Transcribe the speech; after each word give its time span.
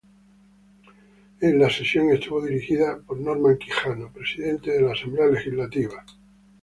La 1.41 1.69
sesión 1.69 2.09
estuvo 2.09 2.43
dirigida 2.43 2.97
por 3.05 3.19
Norman 3.19 3.59
Quijano, 3.59 4.11
presidente 4.11 4.71
de 4.71 4.81
la 4.81 4.93
Asamblea 4.93 5.27
Legislativa. 5.27 6.03